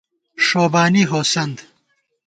[0.45, 1.57] ݭوبانی ہوسند